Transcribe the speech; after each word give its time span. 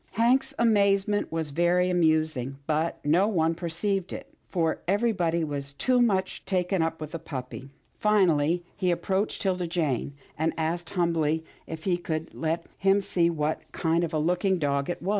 Hank's 0.13 0.51
amazement 0.57 1.31
was 1.31 1.51
very 1.51 1.87
amusing, 1.91 2.57
but 2.65 2.97
no 3.05 3.27
one 3.27 3.53
perceived 3.53 4.11
it, 4.11 4.33
for 4.49 4.79
everybody 4.87 5.43
was 5.43 5.73
too 5.73 6.01
much 6.01 6.43
taken 6.45 6.81
up 6.81 6.99
with 6.99 7.11
the 7.11 7.19
puppy. 7.19 7.69
Finally 7.93 8.63
he 8.75 8.89
approached 8.89 9.43
'Tilda 9.43 9.67
Jane, 9.67 10.15
and 10.39 10.53
asked 10.57 10.89
humbly, 10.97 11.43
if 11.67 11.83
she 11.83 12.01
would 12.09 12.33
let 12.33 12.65
him 12.79 12.99
see 12.99 13.29
what 13.29 13.61
kind 13.73 14.03
of 14.03 14.11
a 14.11 14.17
looking 14.17 14.57
dog 14.57 14.89
it 14.89 15.03
was. 15.03 15.09